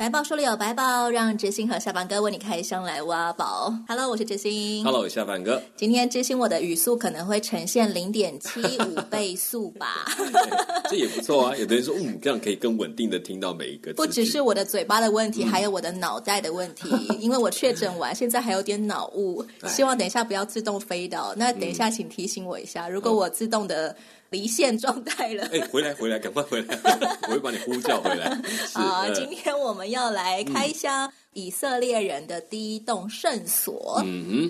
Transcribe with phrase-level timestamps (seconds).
[0.00, 3.70] 百宝书里有白宝，让知心和下班哥为你开箱来挖宝。
[3.86, 4.82] Hello，我是知心。
[4.82, 5.62] Hello，下班哥。
[5.76, 10.06] 今天知心我的语速可能会呈现零点七五倍速吧。
[10.88, 13.92] 这也不错啊，有的人说，嗯，这样可以更稳定的听到每一个。
[13.92, 16.88] 不只是我的嘴巴的问题，嗯、还有我的脑袋的问题，
[17.20, 19.44] 因为我确诊完，现在还有点脑雾。
[19.66, 21.34] 希望等一下不要自动飞到。
[21.36, 23.94] 那等一下，请提醒我一下，嗯、如果我自动的。
[24.30, 26.78] 离线状态了，哎，回来回来，赶快回来！
[27.26, 28.30] 我会把你呼叫回来。
[29.10, 34.02] 好，今天我们要来开箱以色列人的第一栋圣所。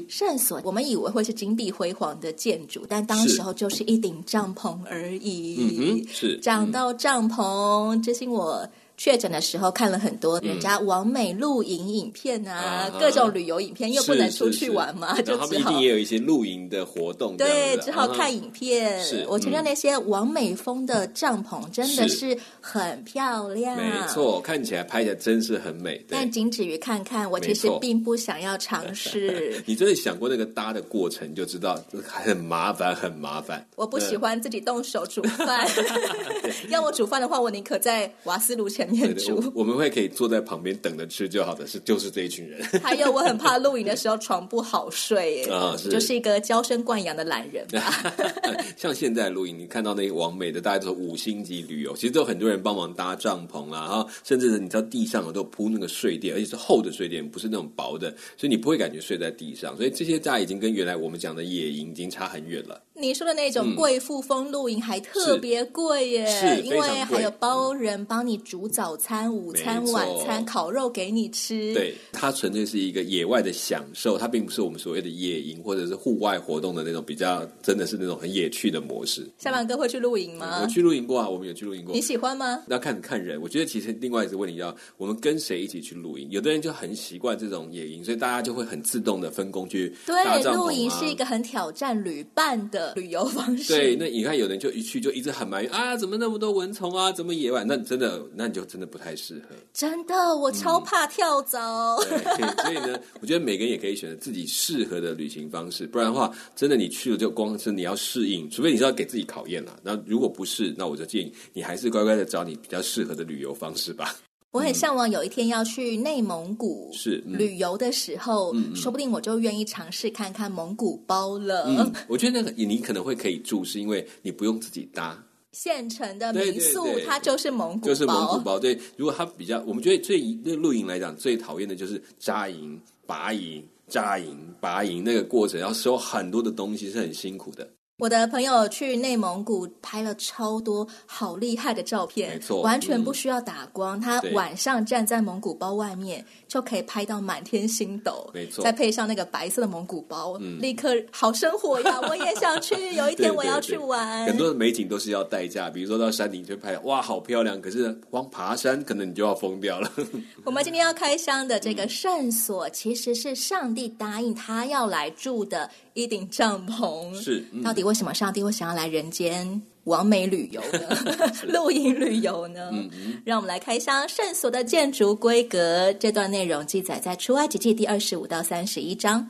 [0.09, 6.07] 圣所，我们以为会是金碧辉煌的建筑，但当时候就是一顶帐篷而已。
[6.11, 8.69] 是讲到帐篷，这是我。
[9.01, 19.03] 确诊的时候看了很多人家完美露营影片啊，嗯、各种旅游影片，又不能出去玩嘛，就只好，他们一定也有一些露营的活动，对，只好看影片。
[19.03, 26.05] 是，我觉得那些完美风的帐篷真的是很漂亮，没错，看起来拍起来真是很美。
[26.07, 29.57] 但仅止于看看，我其实并不想要尝试。
[29.65, 33.67] 你真的想过那个搭的过程，就知道很麻烦，很麻烦。
[33.77, 35.67] 我不喜欢自己动手煮饭，
[36.69, 38.90] 要我煮饭的话，我宁可在瓦斯炉前。
[38.91, 42.63] 对对，我，我们会可以坐在旁边等着吃就好的，是就是这一群人。
[42.83, 48.15] 还有我很怕露营的时候床不好睡， 啊，是就是一个娇生惯养的懒人吧。
[48.77, 59.77] 像现在露营，你看到那个完美的，大家都是五星级旅游，其实都有很多人帮忙搭帐篷啊，然后甚至是你知道地上都铺那个睡垫，而且是厚的睡垫，不是那种薄的，所以你不会感觉睡在地上。
[59.77, 62.81] 所以这些家已经跟原来我们讲的野营已经差很远了。
[62.95, 71.73] 你说的那种贵妇风露营还特别贵耶，是因为还有包人帮你煮早餐、午餐、晚餐，烤肉给你吃。
[71.75, 79.29] 对，它纯粹是一个野外的享受，它并不是我们所谓的野营或者是户外活动的那种比较，真的是那种很野趣的模式。
[79.39, 80.61] 下班哥会去露营吗？
[80.63, 81.95] 我去露营过啊，我们有去露营过。
[81.95, 82.63] 你喜欢吗？
[82.67, 86.29] 那看看人，我觉得其实另外一个问题要我们跟谁一起去露营。
[86.31, 90.43] 有的人就很习惯这种野营，所以大家就会很自动的分工去搭帐篷啊。
[90.43, 93.73] 对，露营是一个很挑战旅伴的旅游方式。
[93.73, 97.65] 对，那你看，有人就一去就一直很埋怨啊，怎么那么多蚊虫啊，怎么野外？
[97.65, 99.55] 那真的，那你就真的不太适合。
[99.73, 101.97] 真的，我超怕跳蚤。
[102.11, 109.79] 嗯、所以呢，我觉得每个人也可以选择自己适合的旅行方式，不然的话，真的你去了就光是你要适应，除非你是要给自己考验了。
[109.83, 114.17] 那如果不是，那我就建议你还是乖乖的找你比较适合的旅游方式吧。
[114.53, 121.67] 我很向往有一天要去内蒙古是、嗯、旅游的时候，嗯、说不定我就愿意尝试看看蒙古包了。
[121.69, 125.17] 嗯、我觉得那个你可能会可以住，是因为你不用自己搭
[125.53, 127.87] 现成的民宿，对对对，它就是蒙古包。
[127.87, 128.59] 就是蒙古包。
[128.59, 137.69] 对，如果它比较，我们觉得最对露营来讲最讨厌的就是扎营、拔营、扎营、拔营那个过程，要收很多的东西，是很辛苦的。
[138.01, 143.99] 我的朋友去内蒙古拍了超多好厉害的照片，没错，完全不需要打光。
[143.99, 148.65] 嗯、他晚上站在蒙古包外面就可以拍到满天星斗，没错。
[148.65, 152.01] 再配上那个白色的蒙古包，嗯、立刻好生活呀！
[152.09, 154.25] 我也想去， 有一天我要去玩。
[154.25, 157.61] 对对对，很多的美景都是要代价，比如说到山顶去拍，哇，好漂亮！
[157.61, 159.93] 可是光爬山，可能你就要疯掉了。
[160.45, 165.71] 我们今天要开箱的这个圣所，嗯、其实是上帝答应他要来住的
[166.03, 167.15] 一顶帐篷。
[167.15, 170.97] 是，嗯、到底为什么上帝会想要来人间完美旅游呢？
[171.49, 172.71] 露营旅游呢？
[172.73, 175.93] 嗯嗯，让我们来开箱圣所的建筑规格。
[175.95, 179.27] 这段内容记载在出埃及记第二十五到三十一章。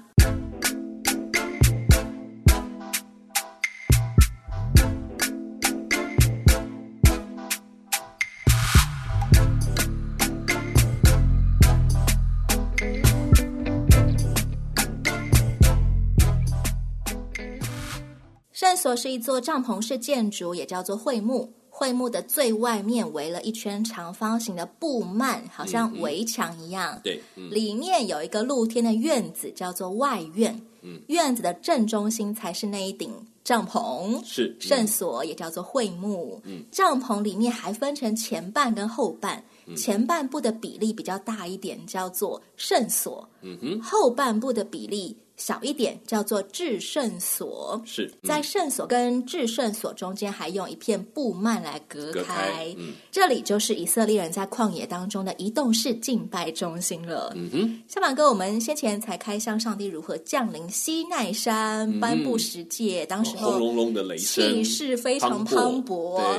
[18.91, 21.49] 所是一座帐篷式建筑，也叫做会幕。
[21.69, 26.95] 会幕的最外面围了一圈长方形的布幔，好像围墙一样。
[26.95, 30.61] 嗯嗯、对，嗯、里面有一个露天的院子，叫做外院。
[30.83, 33.13] 嗯、院子的正中心才是那一顶
[33.45, 34.21] 帐篷。
[34.25, 36.41] 是，圣所也叫做会幕。
[36.45, 39.41] 嗯，帐篷里面还分成前半跟后半。
[39.67, 43.27] 嗯、前半部的比例比较大一点，叫做圣所。
[43.43, 45.17] 嗯哼，后半部的比例。
[45.41, 47.83] 小一点，叫做至圣所。
[47.87, 52.13] 是、嗯、在圣所跟至圣所中间，还用一片布幔来隔开。
[52.13, 57.33] 隔开嗯、这里就是以色列人在旷野当中的移动式敬拜中心了。
[57.35, 66.39] 嗯哼，小马哥，我们先前才开箱上帝如何降临西奈山，嗯、颁布十诫，当时候轰隆隆的雷声，气势非常磅礴。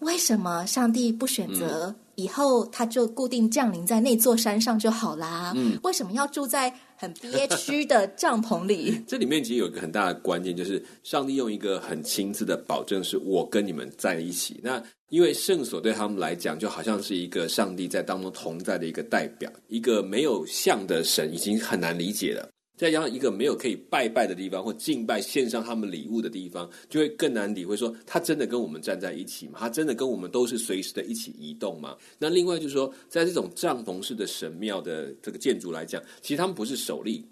[0.00, 1.96] 为什么上帝不选择、嗯？
[2.16, 5.52] 以后他就固定降临在那座山上就好啦。
[5.56, 9.00] 嗯，为什么要住在很憋屈的帐篷里？
[9.06, 14.60] 这里面其实有一个很大的关键，就是上帝用一个很亲自的保证，是我跟你们在一起。
[14.62, 22.48] 那因为圣所对他们来讲，就好像是一个上帝在当中同在的一个代表，一个没有像的神，已经很难理解了。
[22.76, 29.54] 再加上一个没有可以拜拜的地方，或敬拜献上他们礼物的地方，就会更难理会说他真的跟我们站在一起吗？
[29.58, 31.96] 他真的跟我们都是随时的一起移动吗？
[32.18, 37.24] 那另外就是说，在这种帐篷式的神庙的这个建筑来讲，其实他们不是首例，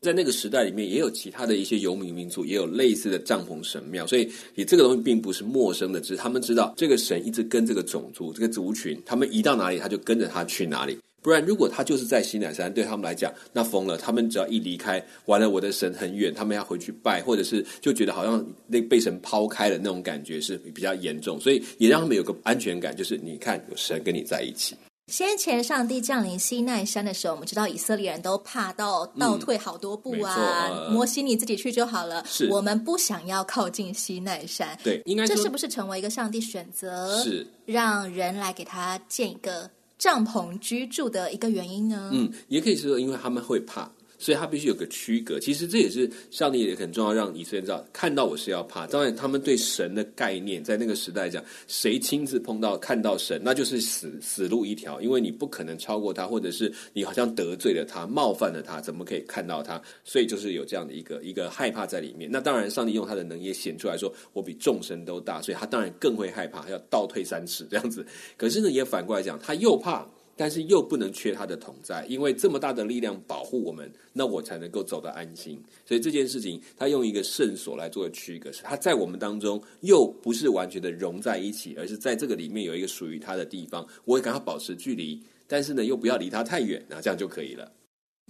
[0.00, 10.98] 在那个时代里面也有其他的一些游民民族也有类似的帐篷神庙，所以你这个东西并不是陌生的，只是他们知道这个神一直跟这个种族、这个族群，他们移到哪里，他就跟着他去哪里。
[11.22, 13.98] 不然，如果他就是在西乃山，对他们来讲，那疯了。
[13.98, 24.74] 他们只要一离开，完了，我的神很远，他们要回去拜，或者是就觉得好像那被神抛开了那种感觉是比较严重，所以也让他们有个安全感，就是你看有神跟你在一起。
[25.08, 30.70] 先前上帝降临西奈山的时候，我们知道以色列人都怕到倒退好多步啊。
[30.72, 34.78] 嗯、摩西你自己去就好了，是我们不想要靠近西奈山。
[34.84, 39.68] 对，应该这是不是成为一个上帝选择，是让人来给他建一个？
[40.00, 42.10] 帐篷居住的一个原因呢？
[42.12, 43.88] 嗯，也可以是说，因为他们会怕。
[44.20, 48.86] 所以他必须有个区隔，其实这也是上帝也很重要，让以色列知道看到我是要怕。
[48.86, 59.80] 当然，他们对神的概念，在那个时代讲，谁亲自碰到看到神，那就是死死路一条，因为你不可能超过他，或者是你好像得罪了他，冒犯了他，怎么可以看到他？
[60.04, 62.30] 所以就是有这样的一个一个害怕在里面。
[62.30, 68.04] 那当然，上帝用他的能力显出来说，我比众神都大，所以他当然更会害怕，要倒退三尺这样子。
[68.36, 70.06] 可是呢，也反过来讲，他又怕。
[70.40, 75.62] 但是又不能缺他的同在，因为这么大的力量保护我们，那我才能够走得安心。
[75.84, 87.70] 所以这件事情，他用一个圣所来做区隔，是他在我们当中又不是完全的融在一起，而是在这个里面有一个属于他的地方，我也跟他保持距离，但是呢，又不要离他太远，那这样就可以了。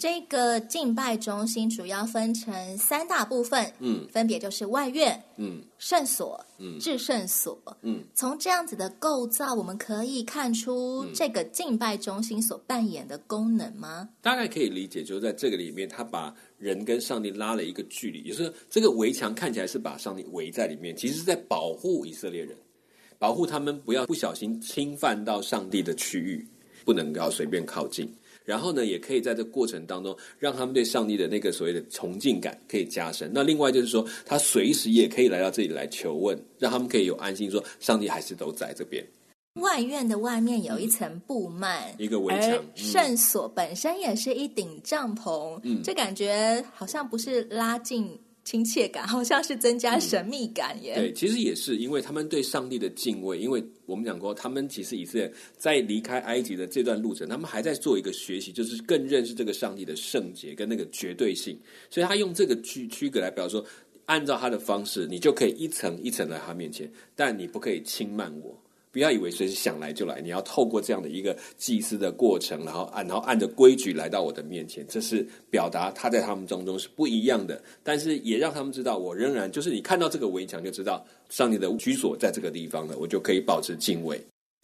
[0.01, 8.03] 这个敬拜中心主要分成三大部分，嗯，分别就是外院，嗯，圣所，嗯，至圣所，嗯。
[8.15, 14.09] 从这样子的构造，我们可以看出这个敬拜中心所扮演的功能吗？
[14.23, 22.57] 大概可以理解，就是在这个里面，他把人跟上帝拉了一个距离，也就是这个围墙看起来是把上帝围在里面，其实是在保护以色列人，
[23.19, 26.49] 保护他们不要不小心侵犯到上帝的区域，
[26.87, 28.11] 不能够随便靠近。
[28.51, 33.31] 然后呢，也可以在这个过程当中，让他们对上帝的那个所谓的崇敬感可以加深。
[33.33, 39.07] 那另外就是说，他随时也可以来到这里来求问，让他们可以有安心说，上帝还是都在这边。
[39.61, 42.61] 外院的外面有一层布幔，一个围墙。
[42.75, 48.19] 圣所本身也是一顶帐篷，嗯，这感觉好像不是拉近。
[48.51, 50.95] 亲切感 好像是增加神秘感耶。
[50.97, 61.57] 嗯，对，其实也是因为他们对上帝的敬畏，因为我们讲过，他们其实以色列在离开埃及的这段路程，他们还在做一个学习，就是更认识这个上帝的圣洁跟那个绝对性。
[61.91, 63.65] 所以他用这个区区隔来表示说，
[64.07, 68.61] 按照他的方式，你就可以一层一层来他面前，但你不可以轻慢我。
[68.93, 84.21] 不要以为随时想来就来，你要透过这样的一个祭祀的过程，然后按然后按着规矩来到我的面前，这是表达他在他们当中是不一样的，但是也让他们知道，我仍然就是你看到这个围墙就知道上帝的居所在这个地方了，我就可以保持敬畏。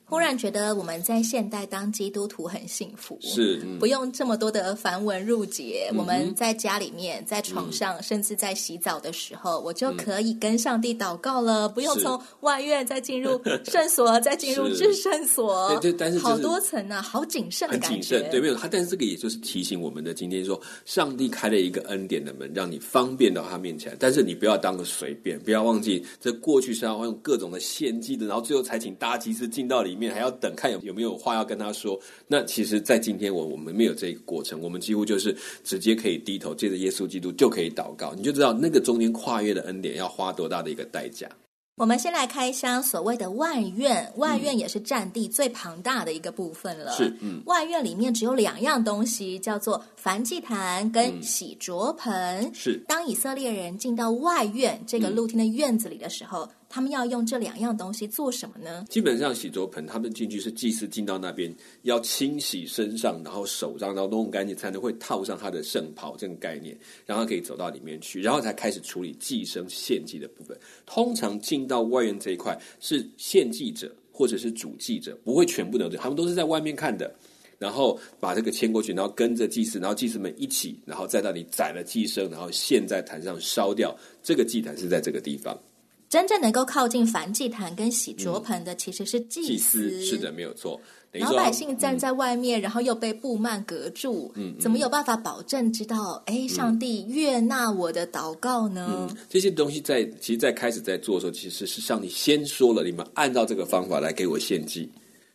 [0.09, 5.99] 忽然觉得我们在现代当基督徒很幸福，是、嗯、不用这么多的繁文缛节、嗯。
[5.99, 15.69] 我们在家里面，在床上、嗯，甚至在洗澡的时候，我就可以跟上帝祷告了，嗯、不用从外院再进入圣所，再进入 至圣所。
[15.81, 17.97] 对对，但是、就是、好多层啊，好谨慎的感觉。
[17.97, 18.69] 很谨慎，对，没有他。
[18.69, 23.97] 但是这个也就是提醒我们的，今天说上帝开了一个恩典的门，让你方便到他面前。
[23.99, 30.81] 但是你不要当个随便，不要忘记，这过去是要用各种的献祭的，然后最后才请大祭司进到里面，还要等看有。
[30.83, 31.99] 有没有话要跟他说？
[32.29, 41.29] 那其实，在今天我我们没有这个过程，我们几乎就是直接可以低头，借着耶稣基督就可以祷告，你就知道那个中间跨越的恩典要花多大的一个代价。
[41.77, 46.91] 我们先来开箱所谓的外院，外院也是占地最庞大的一个部分了。
[46.93, 52.45] 是，嗯，外院里面只有两样东西，叫做燔祭坛跟洗濯盆。
[52.47, 52.83] 嗯、是。
[52.89, 58.85] 当以色列人进到外院这个露天的院子里的时候，嗯、他们要用这两样东西做什么呢？
[58.91, 61.51] 基本上洗濯盆，他们进去是祭祀进到那边
[61.85, 70.55] 要清洗身上，然后手上，然后弄干净，才能会套上他的圣袍这个概念，然后可以走到里面去，然后才开始处理祭牲献祭的部分。
[70.85, 77.11] 通常进到外院这一块是献祭者或者是主祭者，不会全部的，他们都是在外面看的。
[77.59, 83.97] 然后把这个牵过去，然后跟着祭司，然后祭司们一起，然后在那里宰了祭牲，然后献在坛上烧掉。
[84.23, 85.59] 这个祭坛是在这个地方。
[86.09, 89.91] 真正能够靠近梵祭坛跟洗濯盆的，其实是祭司。
[89.91, 90.81] 祭司是的，没有错。
[91.13, 96.23] 老百姓站在外面，嗯、然后又被布幔隔住，嗯，怎么有办法保证知道？
[96.27, 99.09] 哎，上帝悦纳我的祷告呢？
[99.09, 104.91] 嗯、这些东西在其实，在开始在做的时候，其实是上帝先说了，你们按照这个方法来给我献祭，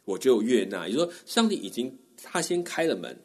[0.06, 0.88] 我就悦纳。
[0.88, 1.92] 也就是说，上帝已经。
[2.24, 3.18] 他先开了门，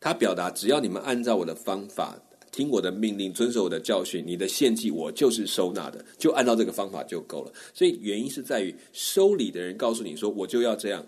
[0.00, 2.16] 他表达只要你们按照我的方法，
[2.52, 7.52] 听我的命令，遵守我的教训，你的献祭我就是收纳的，就按照这个方法就够了。
[7.72, 11.06] 所以原因是在于收礼的人告诉你说我就要这样，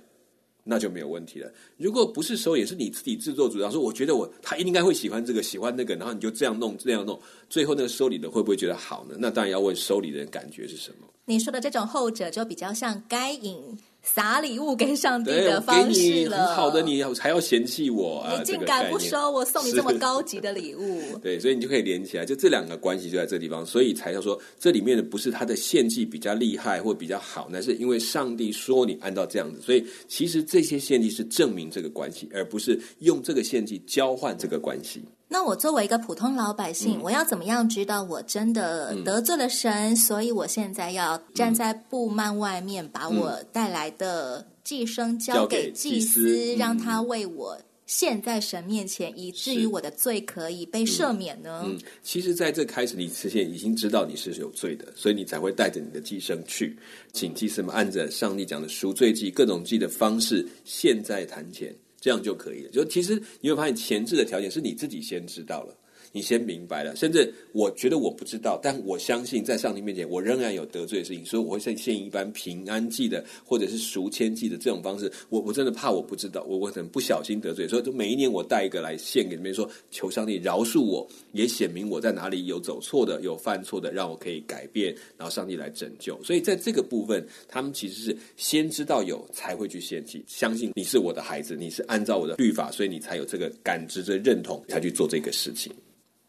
[0.64, 1.52] 那就没有问题了。
[1.76, 7.20] 如果不是收，也是你自己自作主张说，我觉得我他应该会喜欢这个，喜欢那个，然后你就这样弄这样弄，
[7.50, 9.16] 最后那个收礼的会不会觉得好呢？
[9.18, 11.08] 那当然要问收礼的人感觉是什么。
[11.24, 13.56] 你说的这种后者就比较像该隐。
[14.02, 18.36] 撒礼物给上帝的方式了，很好的你还要嫌弃我啊？
[18.36, 21.00] 你竟敢不收我送你这么高级的礼物？
[21.22, 35.00] 对，所以你就可以连起来，就这两个关系就在这地方，所以才要说这里面的不是他的献祭比较厉害或比较好，那是因为上帝说你按照这样子，所以其实这些献祭是证明这个关系，而不是用这个献祭交换这个关系。
[35.32, 39.72] 那我作为一个普通老百姓，嗯、我要怎么样知道我真的得罪了神？
[39.72, 51.62] 嗯、所以我现在要站在布幔外面，把我带来的寄生交给祭司，祭司让他为我献在神面前，嗯、以至于我的罪可以被赦免呢？
[51.64, 56.76] 嗯，嗯，其实在这开始，你之前已经知道你是有罪的，所以你才会带着你的寄生去，
[57.14, 61.74] 请祭司们按着上帝讲的赎罪祭、各种祭的方式献在坛前。
[62.02, 62.70] 这样就可以了。
[62.70, 65.74] 就其实你会发现，前置的条件是你自己先知道了。
[66.12, 75.10] 你先明白了，甚至我觉得我不知道，但我相信在上帝面前，我仍然有得罪的事情，所以我会献献一般平安祭的，或者是赎愆祭的这种方式。
[75.30, 86.22] 我我真的怕我不知道，我我可能不小心得罪，所以就每一年我带一个来献给你们，说求上帝饶恕我，也显明我在哪里有走错的，有犯错的，让我可以改变，然后上帝来拯救。
[86.22, 95.72] 所以在这个部分，他们其实是先知道有才会去献祭，相信你是我的孩子，你是按照我的律法，所以你才有这个感知、这认同，才去做这个事情。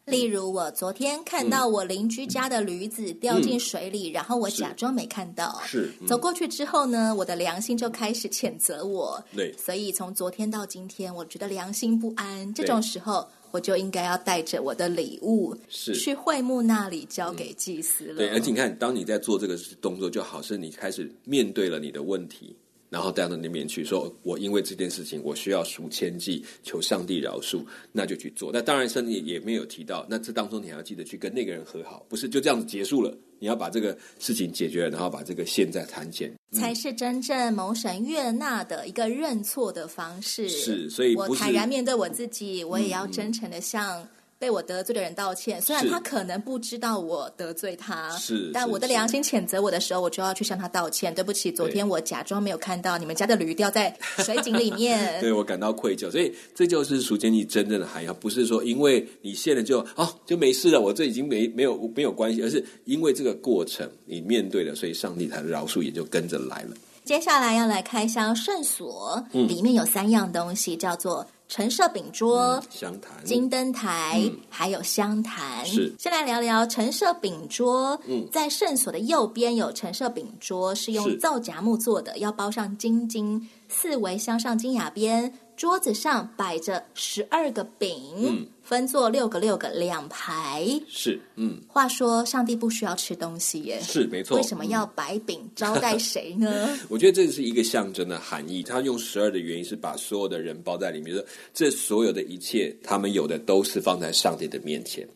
[0.06, 5.58] 例如，我昨天看到我邻居家的驴子掉进水里，嗯、然后我假装没看到。
[5.64, 9.22] 是，嗯、走过去之后呢，我的良心就开始谴责我。
[9.34, 12.52] 对，所以从昨天到今天，我觉得良心不安。
[12.52, 18.14] 这种时候，我就应该要带着我的礼物，是去会幕那里交给祭司了。
[18.14, 22.54] 嗯、对，而且你看，当你在做这个动作，就好像你开始面对了你的问题。
[22.90, 28.50] 然后带到那边去，说我因为这件事情，我需要赎千祭，求上帝饶恕，那就去做。
[28.52, 33.16] 那当然，圣经也没有提到，那这当中你还要记得去跟那个人和好，不是就这样子结束了。
[33.40, 40.48] 你要把这个事情解决了，然后把这个现在坛前，嗯、才是真正蒙神悦纳的一个认错的方式。
[40.48, 44.08] 是，所以我坦然面对我自己，我也要真诚的向。
[44.44, 51.14] 被我得罪的人道歉，虽然他可能不知道我得罪他，是，但我的良心谴责我的时候，我就要去向他道歉。
[51.14, 56.10] 对不起，昨天我假装没有看到你们家的驴掉在水井里面， 对我感到愧疚。
[56.10, 66.76] 所以这就是赎愆祭真正的含义，不是说因为你现在就哦就没事了，我这已经没没有没有关系，而是因为这个过程你面对了，所以上帝他的饶恕也就跟着来了。
[67.02, 71.26] 接下来要来开箱圣所，嗯、里面有三样东西，叫做。
[71.54, 75.64] 陈设饼桌、香坛、金灯台，嗯、还有香坛。
[75.64, 77.96] 是，先来聊聊陈设饼桌。
[78.08, 85.32] 嗯，在圣所的右边有陈设饼桌，是用皂荚木做的，要包上金金，四围镶上金雅边。
[85.56, 90.68] 桌子上摆着十二个饼，嗯、分作六个六个两排。
[90.88, 91.60] 是，嗯。
[91.68, 94.36] 话说上帝不需要吃东西耶，是没错。
[94.36, 96.76] 为什么要摆饼招待谁呢？
[96.90, 98.62] 我觉得这是一个象征的含义。
[98.62, 105.06] 他用十二的原因是把所有的人包在里面，说这所有的一切，他们有的都是放在上帝的面前。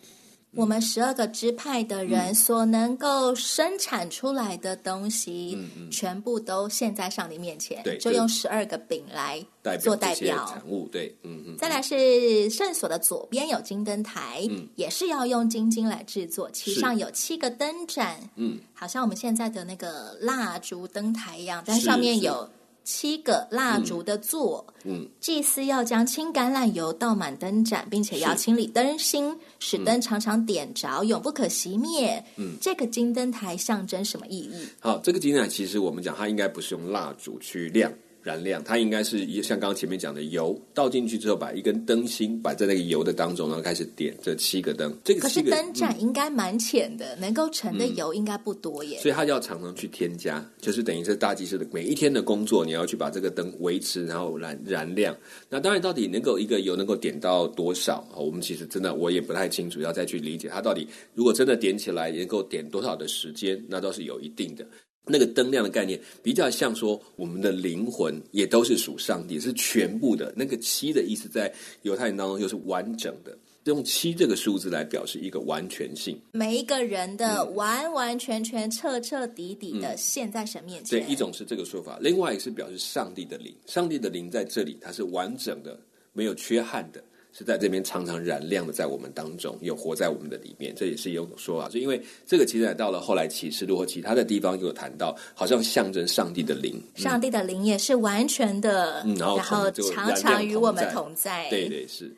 [0.55, 9.45] 我们十二个支派的人所能够生产出来的东西，嗯嗯、全部都献在上帝面前，对就用十二个饼来
[9.79, 10.89] 做代表产物。
[10.91, 11.57] 对，嗯嗯。
[11.59, 22.49] 再来是圣所的左边有金灯台，嗯、也是要用金金来制作，其上有七个灯盏，嗯，好像我们现在的那个蜡烛灯台一样，但上面有。
[22.91, 32.25] 七个蜡烛的座，嗯，祭司要将青橄榄油倒满灯盏，并且要清理灯芯，使灯常常点着，永不可熄灭。
[32.37, 34.67] 嗯，这个金灯台象征什么意义？
[34.81, 37.93] 好，这个金灯台其实我们讲，它应该不是用蜡烛去亮。
[38.29, 44.95] 燃料，它应该是像刚刚前面讲的油倒进去之后，把一根灯芯摆在那个油的当中，然后开始点这七个灯。
[45.03, 48.99] 这个可是灯盏应该蛮浅的，嗯、能够盛的油应该不多耶。
[49.01, 55.17] 所以它要常常去添加，就是等于是大祭司的每一天的工作，你要去把这个灯维持，然后燃燃亮。
[55.49, 58.07] 那当然，到底能够一个油能够点到多少？
[58.15, 64.67] 我们其实真的我也不太清楚，要再去理解它到底如果真的点起来能够点多少的时间，那都是有一定的。
[65.07, 70.33] 那个灯亮的概念比较像说，我们的灵魂也都是属上帝，是全部的。
[70.37, 71.53] 那个七的意思，在
[71.83, 76.21] 犹太人当中就是完整的，用七这个数字来表示一个完全性。
[76.33, 81.01] 每一个人的完完全全、彻彻底底的现在神面前。
[81.01, 85.81] 对，一种是这个说法，另外一个是表示上帝的灵，上帝的灵在这里，它是完整的，
[86.13, 87.03] 没有缺憾的。
[87.39, 91.69] 是在这边常常燃亮的，在我们当中，有活在我们的里面，这也是一种说法。
[91.69, 101.49] 就，因为这个其实到了后来启示录或其他的地方，有谈到，好像象征上帝的灵，上帝的灵也是完全的，嗯、然后，然后常常与我们同在。
[101.49, 102.13] 对对是。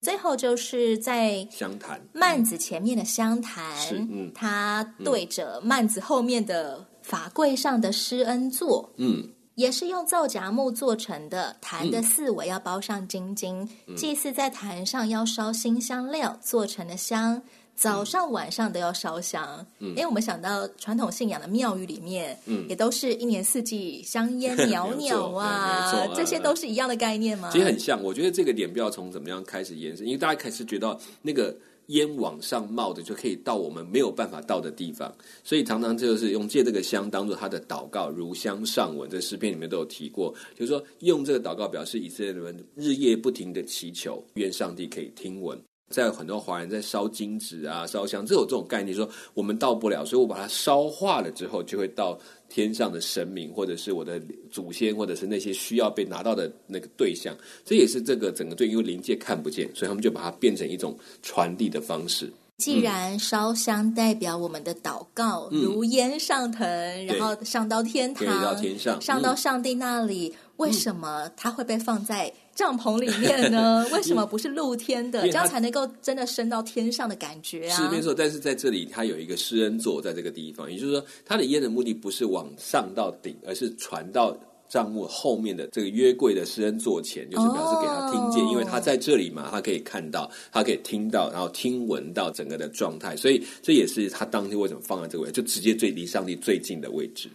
[0.00, 9.28] 最后就是在湘潭曼子前面的湘潭，嗯，它对着曼子后面的法柜上的施恩座，嗯。
[9.54, 13.68] 也是用皂荚木做成的，坛的四围要包上金金。
[13.86, 17.40] 嗯、祭祀在坛上要烧新香料做成的香，
[17.74, 19.66] 早上晚上都要烧香。
[19.78, 27.50] 嗯，因为我们想到传统信仰的庙宇里面，嗯，也都是一年四季香烟 袅袅啊，啊，这些都是一样的概念吗？
[27.52, 31.54] 其实很像，我觉得这个点不要从怎么样开始延伸，因为大家开始觉得那个。
[31.86, 39.10] 烟往上冒的，就可以到我们没有办法到的地方，所以常常就是用借这个香当做他的祷告，如香上闻。
[39.10, 45.58] 这诗篇里面都有提过，就是说用这个祷告表示以色列人日夜不停的祈求，愿上帝可以听闻。
[45.92, 52.18] 在很多华人在烧金纸啊、烧香，这有这种概念，说我们到不了，所以我把它烧化了之后，就会到
[52.48, 54.20] 天上的神明，或者是我的
[54.50, 57.36] 祖先，或者是那些需要被拿到的那个对象。
[57.64, 62.32] 这也是这个整个对，因为灵界看不见，所以他们就把它变成一种传递的方式。
[62.58, 66.66] 既然烧香代表我们的祷告、嗯、如烟上腾，
[67.06, 72.32] 然后上到天堂，到天上，上到上帝那里，嗯、为什么它会被放在？
[72.54, 73.86] 帐篷里面呢？
[73.92, 75.22] 为什么不是露天的？
[75.22, 77.76] 这样才能够真的升到天上的感觉啊！
[77.76, 84.36] 是没错，但是在这里，它有一个施恩座在这个地方，也就是说，它的烟的目的不是往上到顶，而是传到
[84.68, 97.30] 帐幕后面的这个约柜的施恩座前，就是表示给他听见，哦、因为他在这里嘛，他可以看到，他可以听到，然后听闻到整个的状态，所以这也是他当天为什么放在这个位置，就直接最离上帝最近的位置。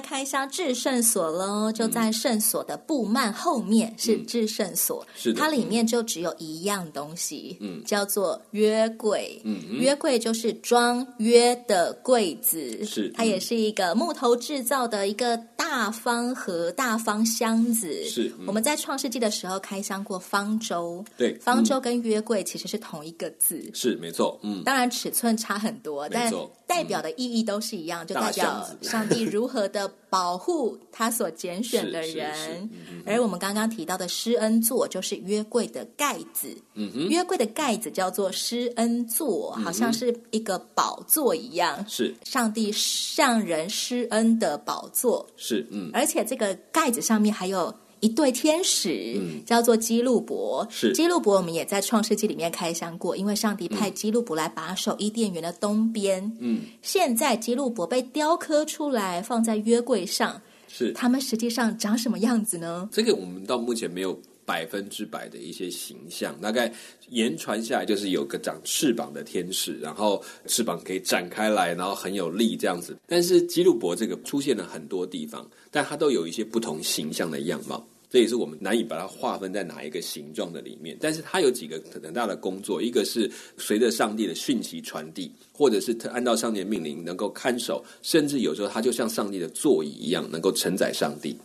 [0.00, 18.32] 开箱至圣所喽，就在圣所的布幔后面是至圣所，嗯、是它里面就只有一样东西，嗯，叫做约柜，嗯，约柜就是装约的柜子，是，它也是一个木头制造的一个大方盒、大方箱子，是。
[18.46, 26.32] 我们在创世纪的时候开箱过方舟，对，方舟跟约柜其实是同一个字，是没错，嗯，当然尺寸差很多，但
[26.68, 32.70] 代表的意义都是一样，就代表 上帝如何的保护他所拣选的人。
[33.06, 42.14] 而我们刚刚提到的施恩座就是约柜的盖子，嗯哼，约柜的盖子叫做施恩座，好像是一个宝座一样，是。
[42.22, 47.74] 上帝向人施恩的宝座，是，嗯，而且这个盖子上面还有。
[48.00, 50.66] 一对天使，嗯、叫做基路伯。
[50.70, 56.32] 是基路伯，我们也在创世纪里面开箱过，因为上帝派基路伯来把守伊甸园的东边。
[56.40, 60.40] 嗯，现在基路伯被雕刻出来，放在约柜上。
[60.70, 62.88] 是他们实际上长什么样子呢？
[62.92, 66.72] 这个我们到目前没有百分之百的一些形象，大概
[67.10, 72.96] 言传下来就是有个长翅膀的天使，然后翅膀可以展开来，然后很有力这样子。
[73.06, 75.46] 但是基路伯这个出现了很多地方。
[75.70, 80.96] 但它都有一些不同形象的样貌，这也是我们难以把它划分在哪一个形状的里面。
[80.98, 91.36] 但是它有几个很大的工作，一个是随着上帝的讯息传递，或者是按照上帝的命令能够看守，甚至有时候它就像上帝的座椅一样，能够承载上帝。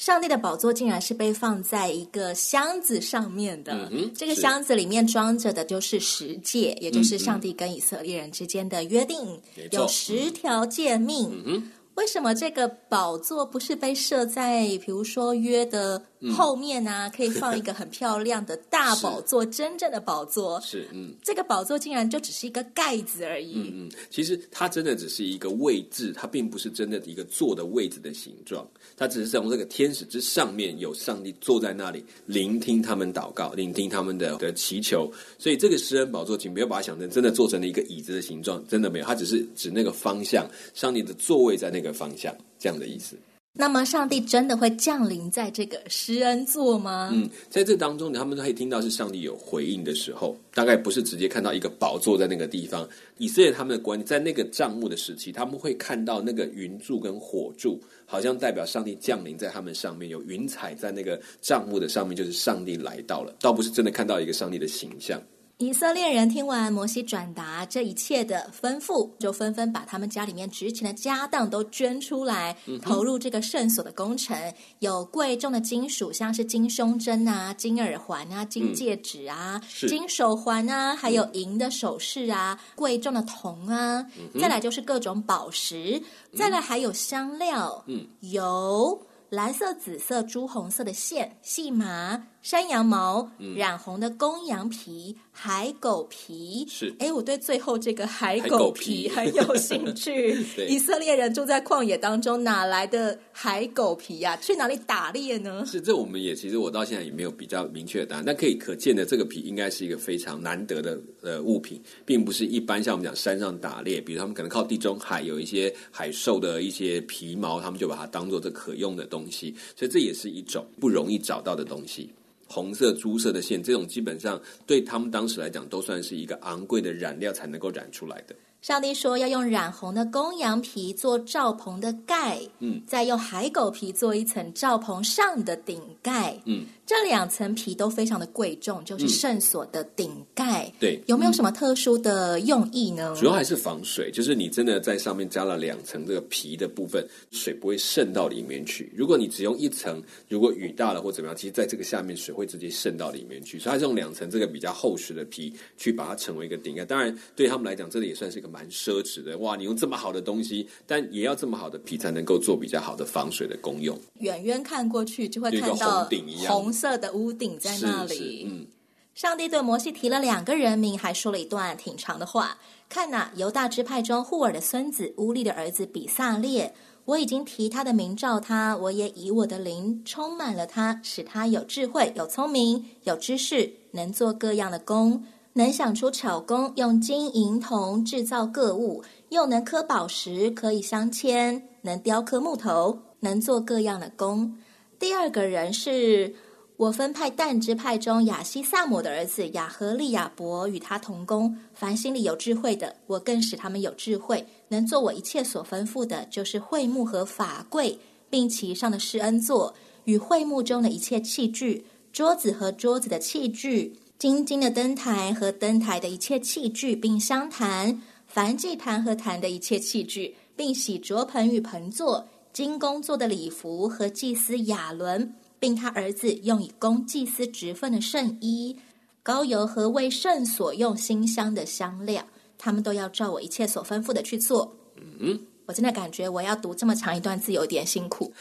[0.00, 3.86] 上帝的宝座竟然是被放在一个箱子上面的。
[3.92, 9.18] 嗯、这个箱子里面装着的就是十诫，也就是上帝跟以色列人之间的约定，
[9.58, 11.30] 嗯、有十条诫命。
[11.44, 16.02] 嗯为什么这个宝座不是被设在，比如说约的
[16.34, 17.06] 后面啊？
[17.08, 23.52] 嗯、可以放一个很漂亮的大宝座，真正的宝座是嗯，这个宝座竟然就只是一个盖子而已。
[23.54, 35.12] 嗯嗯，其实它真的只是一个位置，它并不是真的一个坐的位置的形状，它只是从这个天使之上面有上帝坐在那里，聆听他们祷告，聆听他们的的祈求。
[35.38, 41.90] 所以这个施恩宝座，请不要把它想成真的做成了一个椅子的形状，真的没有，它只是指那个方向，上帝的座位在那个。
[42.00, 43.14] 方向这样的意思。
[43.52, 47.10] 那么，上帝真的会降临在这个施恩座吗？
[47.12, 52.88] 嗯，在这当中，他们都可以听到是上帝有回应的时候，大概不是直接看到一个宝座在那个地方。
[53.18, 65.20] 以色列他们的观念，在那个帐幕的时期，他们会看到那个云柱跟火柱，好像代表上帝降临在他们上面，有云彩在那个帐幕的上面，就是上帝来到了，倒不是真的看到一个上帝的形象。
[65.60, 74.34] 以色列人听完摩西转达这一切的吩咐，就纷纷把他们家里面值钱的家当都捐出来，投入这个圣所的工程。
[74.78, 84.02] 有贵重的金属，像是金胸针啊、金耳环啊、金戒指啊、嗯、金手环啊，还有银的首饰啊、贵重的铜啊。
[84.40, 86.02] 再来就是各种宝石，
[86.34, 92.28] 再来还有香料，嗯，有蓝色、紫色、朱红色的线、细麻。
[92.42, 96.94] 山羊毛染红的公羊皮、海狗皮是。
[96.98, 100.34] 哎，我对最后这个海狗皮很有兴趣。
[100.66, 104.36] 以色列人住在旷野当中，哪来的海狗皮呀、啊？
[104.40, 105.64] 去哪里打猎呢？
[105.66, 108.24] 是这，我们也其实我到现在也没有比较明确的答案。
[108.24, 119.54] 但可以可见的，这个皮应该是一个非常难得的呃物品，并不是一般像我们讲山上打猎，比如他们可能靠地中海有一些海兽的一些皮毛，他们就把它当做这可用的东西。
[119.76, 122.10] 所以这也是一种不容易找到的东西。
[122.52, 128.34] 红色、朱色的线，这种基本上对他们当时来讲，都算是一个昂贵的染料才能够染出来的。
[128.60, 136.66] 上帝说要用染红的公羊皮做罩棚的盖，嗯，再用海狗皮做一层罩棚上的顶盖，嗯。
[136.90, 140.64] 这两层皮都非常的贵重，就是圣所的顶盖。
[140.64, 143.14] 嗯、对，有没有什么特殊的用意呢？
[143.16, 148.92] 主要还是防水，就是你真的在上面加了两层这个皮的部分，水不会渗到里面去。
[148.92, 153.56] 如果你只用一层，如果雨大了或怎么样，其实在这个下面水会直接渗到里面去。
[153.56, 156.84] 所以它是用两层这个比较厚实的皮去把它成为一个顶盖。
[156.84, 159.38] 当然，对他们来讲，这里也算是一个蛮奢侈的。
[159.38, 163.96] 哇，你用这么好的东西，但也要这么好的皮才能够做比较好的防水的功用。
[164.14, 166.72] 远远看过去就会看到红顶一样红。
[166.72, 168.46] 色的屋顶在那里。
[168.50, 168.66] 嗯，
[169.14, 172.58] 上帝对摩西提了两个人名，还说了一段挺长的话。
[172.88, 185.24] 看呐，犹大支派中户珥的孙子乌利的儿子比萨列，我已经提他的名召他，我也以我的灵充满了他，使他有智慧、有聪明、有知识，能做各样的工，
[185.60, 194.56] 能想出巧工，用金银铜制造各物，又能刻宝石，可以镶嵌，能雕刻木头，能做各样的工。
[194.98, 196.34] 第二个人是。
[196.78, 207.98] 我分派但支派中亚西萨姆的儿子亚和利亚伯与他同工，凡心里有智慧的，我更使他们有智慧，能做我一切所吩咐的，就是会幕和法柜，
[208.30, 225.34] 并其上的施恩座与会幕中的一切器具，桌子和桌子的器具，金金的灯台和灯台的一切器具，并香坛，燔祭坛和坛的一切器具，并洗濯盆与盆座，金工做的礼服和祭司亚伦。
[225.58, 228.76] 并他儿子用以供祭司职分的圣衣、
[229.22, 232.22] 膏油和为圣所用馨香的香料，
[232.58, 234.76] 他们都要照我一切所吩咐的去做。
[235.18, 235.38] 嗯，
[235.70, 238.32] 我真的感觉我要读这么长一段字有点辛苦。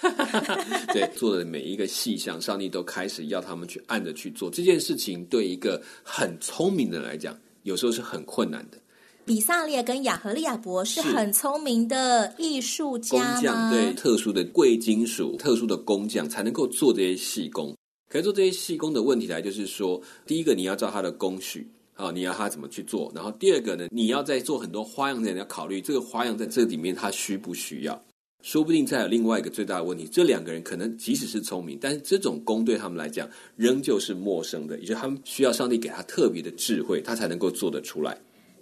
[0.91, 5.23] 对，做的每一个细项，上帝都开始要他们去按着去做这件事情。
[5.25, 8.79] 对一个很聪明的人来讲，有时候是很困难的。
[9.25, 17.75] 比萨列跟雅和利亚伯是很聪明的艺术家工匠，对，特殊的贵金属、特殊的工匠才能够做这些细工。
[18.09, 23.11] 可是做这些细工的问题来就是说，第一个你要照他的工序啊，你要他怎么去做。
[23.13, 28.01] 然后第二个呢，你要在做很多花样的，你要考虑这个花样在这里面他需不需要。
[28.41, 38.17] 说不定再有另外一个最大的问题，这两个人可能即使是聪明，但是这种功对他们来讲仍旧是陌生的，也就是他们需要上帝给他特别的智慧，他才能够做得出来。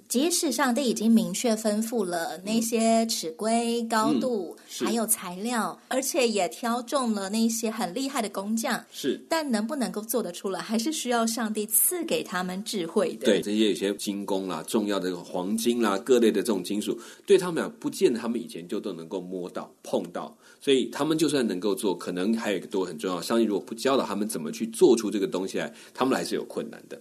[0.07, 13.25] 即使上帝已经明确吩咐了那些尺规、高度，嗯、还有材料，而且也挑中了那些很厉害的工匠，是，但能不能够做得出来，还是需要上帝赐给他们智慧的。
[13.25, 26.97] 对，这些有些精工啦、重要的黄金啦、各类的这种金属，对他们俩不见得他们以前就都能够摸到、碰到，所以他们就算能够做，可能还有一个都很重要，上帝如果不教导他们怎么去做出这个东西来，他们还是有困难的。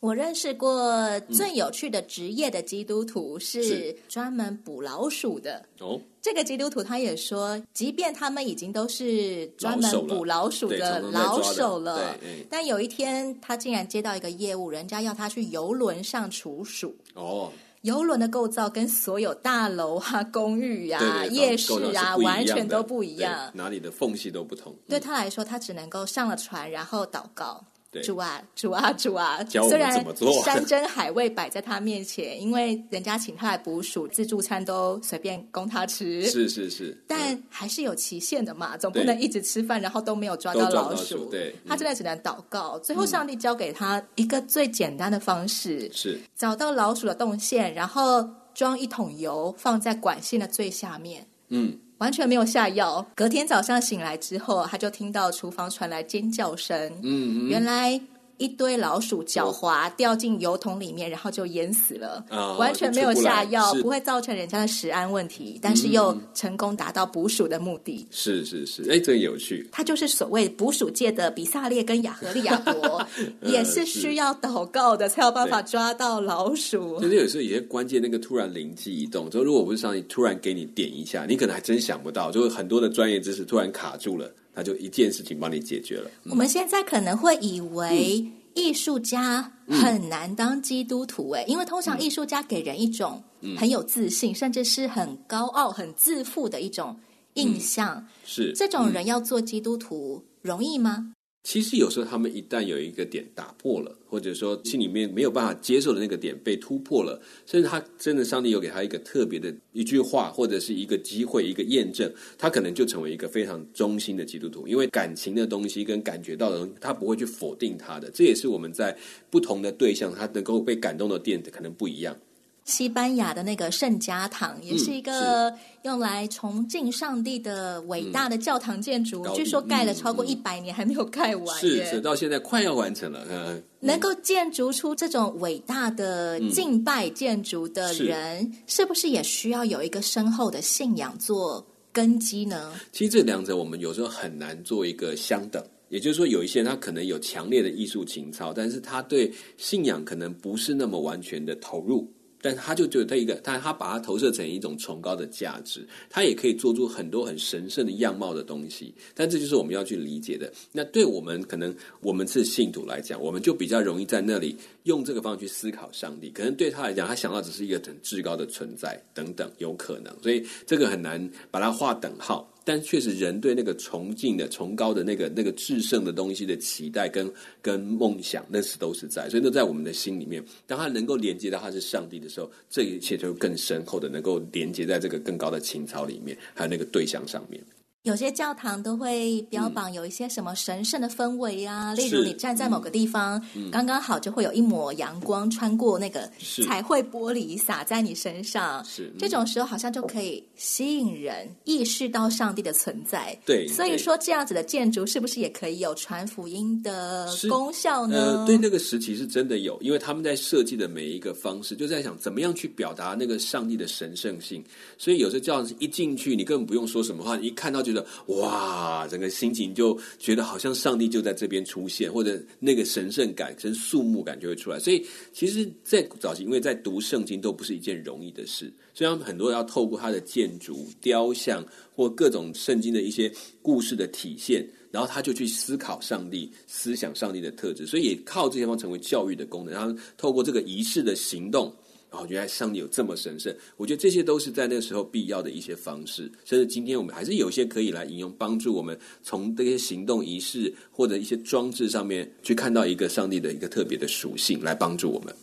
[0.00, 5.64] 我认识过最有趣的职业的基督徒是专门捕老鼠的。
[5.80, 12.14] 哦，这个基督徒他也说，即便他们已经都是专门捕老鼠的老手了，
[12.50, 16.94] 但有一天他竟然接到一个业务，人家要他去游轮上除鼠。
[17.14, 24.76] 哦，游轮的构造跟所有大楼啊、 公寓啊、夜市啊完全都不一样，哪里的缝隙都不同。
[24.86, 27.64] 对他来说，他只能够上了船，然后祷告。
[28.02, 29.44] 主啊，主啊，主啊！
[29.68, 30.04] 虽然
[30.44, 36.22] 山珍海味摆在他面前，因为人家请他来捕鼠，自助餐都随便供他吃。
[36.26, 41.26] 是是是，但还是有期限的嘛，总不能一直吃饭，然后都没有抓到老鼠。
[41.30, 42.78] 对，他真的只能祷告。
[42.78, 51.26] 最后，上帝教给他一个最简单的方式：是找到老鼠的动线，然后装一桶油放在管线的最下面。
[51.48, 51.78] 嗯。
[51.98, 53.04] 完全没有下药。
[53.14, 56.76] 隔天早上醒来之后，他就听到厨房传来尖叫声。
[57.02, 58.00] 嗯，嗯，原来。
[58.38, 62.24] 一堆老鼠狡猾掉进油桶里面，然后就淹死了。
[62.30, 68.06] 哦、完全没有下药，不，不会造成人家的食安问题，但是又成功达到捕鼠的目的。
[68.10, 69.68] 是是是，哎，这个有趣。
[69.72, 73.06] 他就是所谓捕鼠界的比萨列跟亚和利亚伯，
[73.42, 77.00] 也是需要祷告的，才有办法抓到老鼠。
[77.00, 84.30] 就是有时候有些关键那个突然灵机一动，就如果不是上帝突然给你点一下，你可能还真想不到，就很多的专业知识突然卡住了。
[84.56, 86.10] 那就一件事情帮你解决了。
[86.24, 93.22] 我们现在可能会以为艺术家很难当基督徒，哎，因为通常艺术家给人一种
[93.58, 96.98] 很有自信，甚至是很高傲、很自负的一种
[97.34, 98.08] 印象。
[98.24, 98.54] 是。
[98.56, 101.12] 这种人要做基督徒容易吗？
[101.46, 114.66] 其实有时候他们一旦有一个点打破了，或者说心里面没有办法接受的那个点被突破了，甚至他真的上帝有给他一个特别的一句话，或者是一个机会、一个验证，他可能就成为一个非常忠心的基督徒。
[114.66, 118.10] 因为感情的东西跟感觉到的东西，他不会去否定他的。
[118.10, 118.98] 这也是我们在
[119.30, 122.16] 不同的对象，他能够被感动的点可能不一样。
[122.66, 133.24] 西班牙的那个圣家堂也是一个用来崇敬上帝的伟大的教堂建筑，嗯、据说盖了超过一百年还没有盖完，是是，到现在快要完成了。
[133.30, 142.72] 嗯，能够建筑出这种伟大的敬拜建筑的人，嗯、是，是不是也需要有一个深厚的信仰做根基呢？
[142.90, 152.12] 其实这两者我们有时候很难做一个相等，也就是说，有一些人他可能有强烈的艺术情操，但是他对信仰可能不是那么完全的投入。
[152.40, 158.94] 但他就觉得他一个，但他把它投射成一种崇高的价值，他也可以做出很多很神圣的样貌的东西。
[159.14, 160.52] 但这就是我们要去理解的。
[160.72, 166.30] 那对我们可能我们是信徒来讲，我们就比较容易在那里用这个方式去思考上帝。
[166.30, 170.14] 可能对他来讲，他想到只是一个很至高的存在等等，有可能。
[170.22, 172.52] 所以这个很难把它划等号。
[172.68, 180.44] 但确实，人对那个崇敬的、崇高的那个、那个至圣的东西的期待跟跟梦想，那是都是在，所以那在我们的心里面。
[180.66, 187.62] 当他能够连接到他是上帝的时候，这一切就更深厚的能够连接在这个更高的情操里面，还有那个对象上面。
[188.06, 196.30] 有些教堂都会标榜有一些什么神圣的氛围啊，嗯、例如你站在某个地方，嗯、刚刚好就会有一抹阳光穿过那个
[196.64, 203.36] 彩绘玻璃洒在你身上，是这种时候好像就可以吸引人意识到上帝的存在。
[203.44, 208.16] 对，所以说这样子的建筑是不是也可以有传福音的功效呢？
[208.38, 214.62] 呃，对，那个时期是真的有，因为他们在设计的每一个方式，就在想怎么样去表达那个上帝的神圣性。
[214.96, 217.95] 所以有时候教堂一进去，你根本不用说什么话，你一看到就。
[218.26, 224.78] 哇，整个心情就觉得好像上帝就在这边出现，或者那个神圣感跟肃穆感就会出来。
[224.78, 233.32] 所以，其实，在早期，因为在读圣经都不是一件容易的事，所以他们很多要透过他的建筑、雕像或各种圣经的一些
[233.62, 239.74] 故事的体现，然后他就去思考上帝、思想上帝的特质，所以也靠这些方成为教育的功能。
[239.74, 241.74] 然后透过这个仪式的行动。
[242.10, 255.34] 哦，原来上帝有这么神圣，我觉得这些都是在那时候必要的一些方式，甚至今天我们还是有些可以来引用，帮助我们从这些行动仪式或者一些装置上面去看到一个上帝的一个特别的属性，来帮助我们。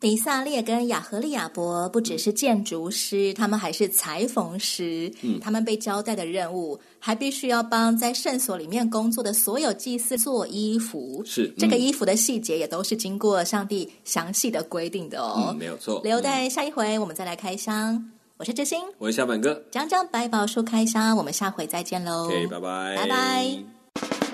[0.00, 5.12] 比萨列跟雅和利亚伯不只是建筑师，他们还是裁缝师。
[5.22, 11.20] 嗯，他们被交代的任务还必须要帮在圣所里面工作的所有祭司做衣服。
[11.26, 15.48] 是，这个衣服的细节也都是经过上帝详细的规定的哦。
[15.48, 16.00] 嗯，没有错。
[16.04, 18.12] 留待下一回我们再来开箱。
[18.36, 22.26] 我是知心，我是小满哥，讲讲百宝书开箱，我们下回再见喽。
[22.26, 24.27] OK，拜拜，拜拜。